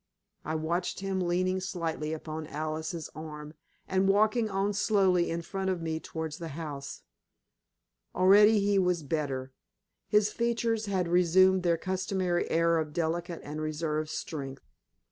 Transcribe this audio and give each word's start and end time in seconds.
I 0.43 0.55
watched 0.55 1.01
him 1.01 1.21
leaning 1.27 1.59
slightly 1.59 2.11
upon 2.11 2.47
Alice's 2.47 3.07
arm, 3.13 3.53
and 3.87 4.09
walking 4.09 4.49
on 4.49 4.73
slowly 4.73 5.29
in 5.29 5.43
front 5.43 5.69
of 5.69 5.79
me 5.79 5.99
towards 5.99 6.39
the 6.39 6.47
house. 6.57 7.03
Already 8.15 8.59
he 8.61 8.79
was 8.79 9.03
better. 9.03 9.53
His 10.07 10.31
features 10.31 10.87
had 10.87 11.07
reassumed 11.07 11.61
their 11.61 11.77
customary 11.77 12.49
air 12.49 12.79
of 12.79 12.93
delicate 12.93 13.41
and 13.43 13.61
reserved 13.61 14.09
strength. 14.09 14.63